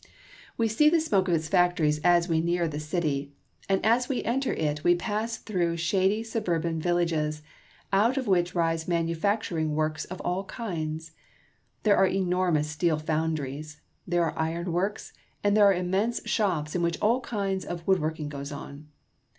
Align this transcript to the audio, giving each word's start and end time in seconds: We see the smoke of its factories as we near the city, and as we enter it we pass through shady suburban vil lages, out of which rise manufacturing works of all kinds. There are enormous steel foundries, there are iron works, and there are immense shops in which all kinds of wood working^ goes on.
We 0.57 0.67
see 0.67 0.89
the 0.89 0.99
smoke 0.99 1.27
of 1.27 1.35
its 1.35 1.47
factories 1.47 2.01
as 2.03 2.27
we 2.27 2.41
near 2.41 2.67
the 2.67 2.79
city, 2.79 3.33
and 3.69 3.85
as 3.85 4.09
we 4.09 4.23
enter 4.23 4.51
it 4.51 4.83
we 4.83 4.95
pass 4.95 5.37
through 5.37 5.77
shady 5.77 6.23
suburban 6.23 6.81
vil 6.81 6.95
lages, 6.95 7.43
out 7.93 8.17
of 8.17 8.25
which 8.25 8.55
rise 8.55 8.87
manufacturing 8.87 9.75
works 9.75 10.05
of 10.05 10.19
all 10.21 10.45
kinds. 10.45 11.11
There 11.83 11.97
are 11.97 12.07
enormous 12.07 12.67
steel 12.67 12.97
foundries, 12.97 13.79
there 14.07 14.23
are 14.23 14.39
iron 14.39 14.71
works, 14.73 15.13
and 15.43 15.55
there 15.55 15.65
are 15.65 15.73
immense 15.75 16.19
shops 16.27 16.73
in 16.73 16.81
which 16.81 16.97
all 16.99 17.19
kinds 17.21 17.63
of 17.63 17.85
wood 17.85 17.99
working^ 17.99 18.27
goes 18.27 18.51
on. 18.51 18.87